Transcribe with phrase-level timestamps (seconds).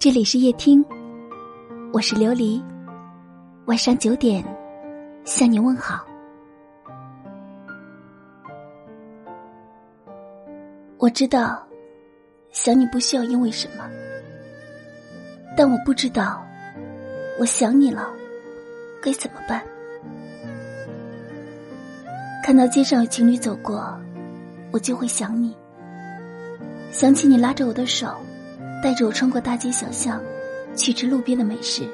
[0.00, 0.82] 这里是夜听，
[1.92, 2.58] 我是琉璃。
[3.66, 4.42] 晚上九点，
[5.26, 6.02] 向您问好。
[10.96, 11.62] 我知道，
[12.50, 13.90] 想你不需要因为什么，
[15.54, 16.42] 但我不知道，
[17.38, 18.08] 我想你了，
[19.02, 19.62] 该怎么办？
[22.42, 24.00] 看到街上有情侣走过，
[24.72, 25.54] 我就会想你，
[26.90, 28.16] 想起你拉着我的手。
[28.82, 30.20] 带着我穿过大街小巷，
[30.74, 31.88] 去吃路边的美食。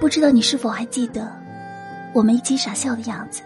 [0.00, 1.32] 不知道你是否还记得
[2.12, 3.42] 我们一起傻笑的样子？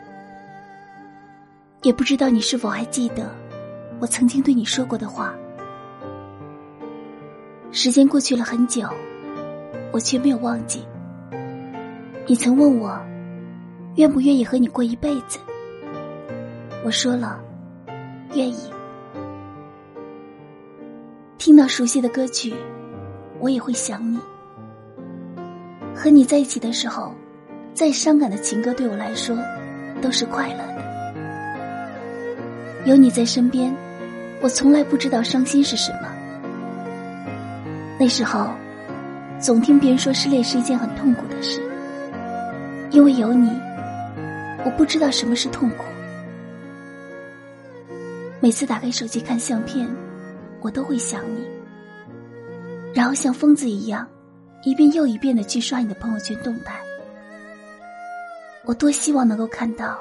[1.83, 3.31] 也不知道你是否还记得
[4.01, 5.35] 我曾经对你说过的话。
[7.71, 8.89] 时间过去了很久，
[9.93, 10.85] 我却没有忘记。
[12.27, 12.99] 你曾问我，
[13.97, 15.39] 愿不愿意和你过一辈子？
[16.85, 17.39] 我说了，
[18.35, 18.71] 愿意。
[21.39, 22.53] 听到熟悉的歌曲，
[23.39, 24.19] 我也会想你。
[25.95, 27.15] 和你在一起的时候，
[27.73, 29.39] 再伤感的情歌对我来说
[30.03, 30.85] 都是快乐的。
[32.87, 33.73] 有你在身边，
[34.41, 36.09] 我从来不知道伤心是什么。
[38.01, 38.51] 那时候，
[39.39, 41.63] 总听别人说失恋是一件很痛苦的事，
[42.91, 43.49] 因为有你，
[44.65, 45.85] 我不知道什么是痛苦。
[48.41, 49.89] 每次打开手机看相片。
[50.61, 51.47] 我都会想你，
[52.93, 54.07] 然后像疯子一样，
[54.65, 56.81] 一遍又一遍的去刷你的朋友圈动态。
[58.65, 59.99] 我多希望能够看到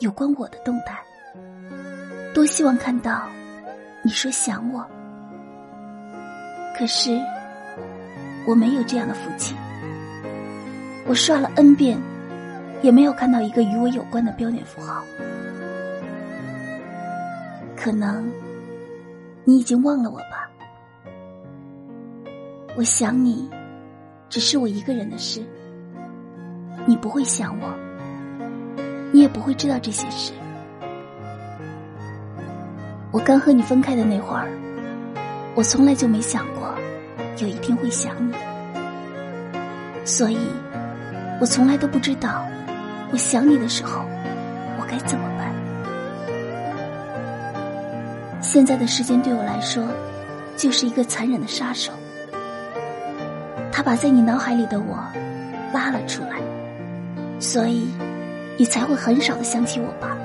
[0.00, 1.02] 有关我的动态，
[2.34, 3.26] 多希望看到
[4.02, 4.86] 你说想我。
[6.78, 7.18] 可是
[8.46, 9.56] 我没有这样的福气，
[11.06, 11.98] 我刷了 N 遍，
[12.82, 15.02] 也没有看到一个与我有关的标点符号。
[17.74, 18.30] 可能。
[19.48, 20.50] 你已经忘了我吧？
[22.76, 23.48] 我想你，
[24.28, 25.40] 只是我一个人的事。
[26.84, 27.72] 你不会想我，
[29.12, 30.32] 你也不会知道这些事。
[33.12, 34.48] 我刚和你分开的那会儿，
[35.54, 36.74] 我从来就没想过
[37.38, 38.34] 有一天会想你，
[40.04, 40.38] 所以，
[41.40, 42.44] 我从来都不知道，
[43.12, 44.04] 我想你的时候，
[44.80, 45.54] 我该怎么办。
[48.56, 49.86] 现在的时间对我来说，
[50.56, 51.92] 就是一个残忍的杀手。
[53.70, 54.96] 他把在你脑海里的我
[55.74, 56.40] 拉了出来，
[57.38, 57.86] 所以
[58.56, 60.16] 你才会很少的想起我吧。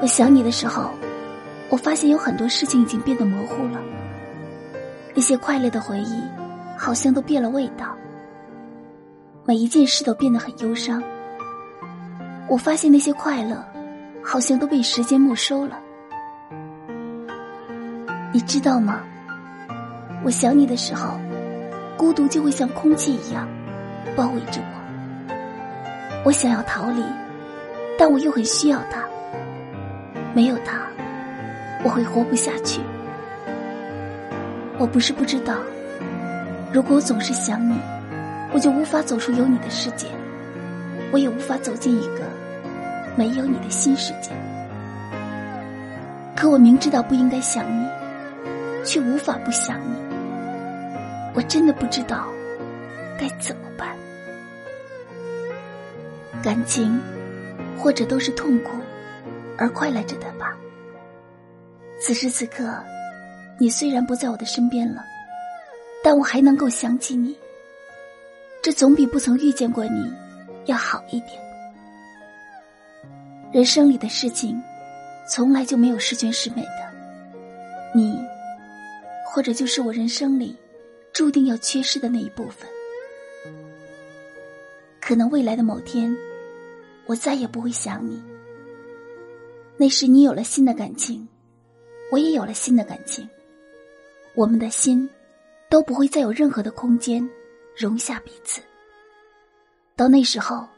[0.00, 0.88] 我想你的时候，
[1.68, 3.78] 我发现有很多事情已经变得模糊了，
[5.14, 6.22] 那些快乐的回忆
[6.74, 7.94] 好像都变了味道，
[9.44, 11.02] 每一件事都变得很忧伤。
[12.48, 13.62] 我发现那些快乐。
[14.24, 15.80] 好像都被时间没收了，
[18.34, 19.00] 你知道吗？
[20.24, 21.20] 我想你的时候，
[21.98, 23.46] 孤独就会像空气一样
[24.16, 25.34] 包围着我。
[26.24, 27.02] 我想要逃离，
[27.98, 29.04] 但我又很需要他。
[30.32, 30.80] 没有他，
[31.84, 32.80] 我会活不下去。
[34.78, 35.56] 我不是不知道，
[36.72, 37.76] 如果我总是想你，
[38.54, 40.06] 我就无法走出有你的世界，
[41.12, 42.22] 我也无法走进一个。
[43.14, 44.30] 没有你的新世界，
[46.34, 47.86] 可我明知道不应该想你，
[48.84, 49.96] 却无法不想你。
[51.34, 52.28] 我真的不知道
[53.18, 53.96] 该怎么办。
[56.42, 57.00] 感情，
[57.78, 58.72] 或者都是痛苦
[59.56, 60.56] 而快乐着的吧。
[62.00, 62.74] 此时此刻，
[63.58, 65.04] 你虽然不在我的身边了，
[66.02, 67.36] 但我还能够想起你。
[68.60, 70.12] 这总比不曾遇见过你
[70.66, 71.30] 要好一点。
[73.52, 74.60] 人生里的事情，
[75.28, 76.92] 从来就没有十全十美的。
[77.94, 78.18] 你，
[79.34, 80.54] 或者就是我人生里
[81.10, 82.68] 注定要缺失的那一部分。
[85.00, 86.14] 可能未来的某天，
[87.06, 88.22] 我再也不会想你。
[89.78, 91.26] 那时你有了新的感情，
[92.10, 93.26] 我也有了新的感情，
[94.34, 95.08] 我们的心
[95.70, 97.26] 都不会再有任何的空间
[97.74, 98.60] 容下彼此。
[99.96, 100.68] 到那时候，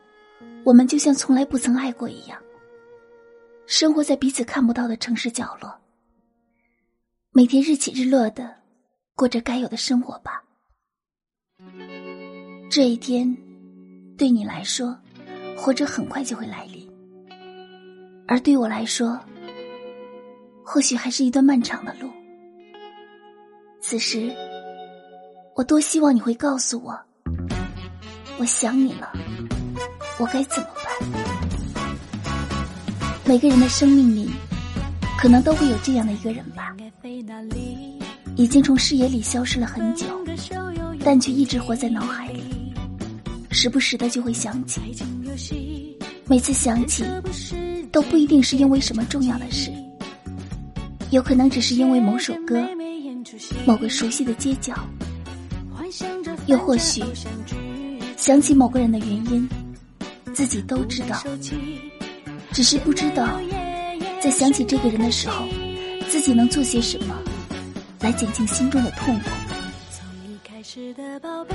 [0.63, 2.41] 我们就像从来不曾爱过一样。
[3.67, 5.77] 生活在彼此看不到的城市角落，
[7.37, 8.55] 每天日起日落的
[9.17, 10.41] 过着该有的生活吧。
[12.71, 13.37] 这一天，
[14.17, 14.97] 对你来说，
[15.57, 16.89] 或者很快就会来临；
[18.29, 19.19] 而对我来说，
[20.65, 22.09] 或许还是一段漫长的路。
[23.81, 24.33] 此时，
[25.57, 26.97] 我多希望你会告诉我，
[28.39, 29.13] 我想你了，
[30.21, 30.87] 我该怎么办？
[33.25, 34.31] 每个人的生命里，
[35.19, 36.77] 可能都会有这样的一个人吧。
[38.37, 40.07] 已经从视野里消失了很久，
[41.05, 42.43] 但却一直活在脑海里，
[43.51, 44.81] 时不时的就会想起。
[46.27, 47.05] 每次想起，
[47.93, 49.71] 都不一定是因为什么重要的事，
[51.11, 52.67] 有可能只是因为某首歌、
[53.67, 54.75] 某个熟悉的街角，
[56.47, 57.03] 又或许
[58.17, 59.47] 想起某个人的原因，
[60.33, 61.23] 自己都知道，
[62.51, 63.39] 只是不知道
[64.23, 65.45] 在想起这个人的时候，
[66.09, 67.15] 自己能做些什么。
[68.01, 69.31] 来减轻心中的痛苦，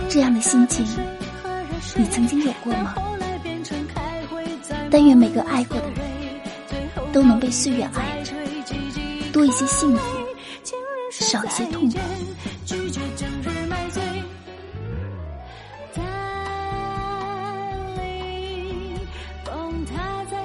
[0.10, 0.84] 这样的心情，
[1.96, 2.96] 你曾经有过吗？
[4.90, 6.04] 但愿每个爱过的人，
[7.14, 8.34] 都能被岁月爱着，
[9.32, 10.02] 多一些幸福，
[11.12, 12.00] 少一些痛苦。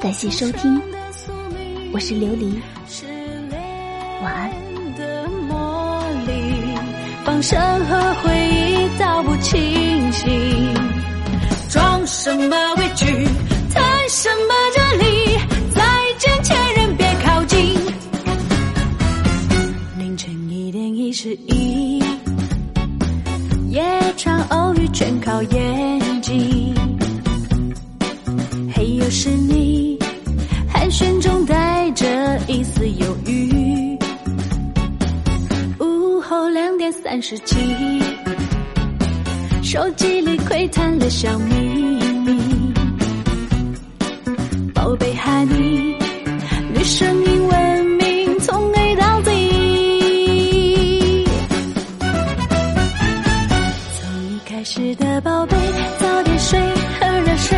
[0.02, 0.78] 感谢收听，
[1.94, 2.60] 我是琉璃，
[4.96, 6.32] 的魔力。
[7.24, 10.74] 放生和回忆道不清醒，
[11.70, 13.06] 装什么委屈，
[13.72, 15.38] 谈什么哲理？
[15.74, 15.82] 再
[16.18, 17.74] 见，前任别靠近。
[19.98, 22.02] 凌晨一点一十一，
[23.70, 23.82] 夜
[24.16, 26.74] 场偶遇全靠眼睛。
[28.74, 29.98] 嘿，又是你，
[30.68, 31.33] 寒暄中
[37.14, 37.54] 三十七，
[39.62, 41.54] 手机里窥探了小秘
[42.26, 42.74] 密。
[44.74, 45.94] 宝贝，Honey，
[46.74, 49.30] 女声音闻名，从 A 到 Z。
[54.00, 55.56] 从一开始的宝贝，
[56.00, 56.60] 早点睡，
[56.98, 57.56] 喝热水，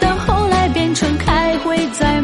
[0.00, 2.19] 到后来变成开会，再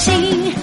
[0.00, 0.59] 心